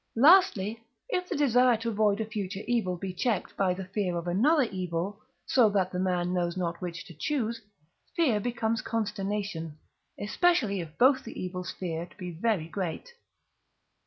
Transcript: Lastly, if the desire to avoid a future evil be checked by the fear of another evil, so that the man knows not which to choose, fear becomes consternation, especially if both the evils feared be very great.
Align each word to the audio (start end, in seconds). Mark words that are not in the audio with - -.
Lastly, 0.15 0.83
if 1.09 1.29
the 1.29 1.35
desire 1.35 1.77
to 1.77 1.89
avoid 1.89 2.19
a 2.19 2.25
future 2.25 2.63
evil 2.65 2.97
be 2.97 3.13
checked 3.13 3.55
by 3.55 3.71
the 3.75 3.85
fear 3.85 4.17
of 4.17 4.25
another 4.27 4.63
evil, 4.63 5.19
so 5.45 5.69
that 5.69 5.91
the 5.91 5.99
man 5.99 6.33
knows 6.33 6.57
not 6.57 6.81
which 6.81 7.05
to 7.05 7.13
choose, 7.13 7.61
fear 8.15 8.39
becomes 8.39 8.81
consternation, 8.81 9.77
especially 10.19 10.81
if 10.81 10.97
both 10.97 11.23
the 11.23 11.39
evils 11.39 11.69
feared 11.69 12.17
be 12.17 12.31
very 12.31 12.67
great. 12.67 13.13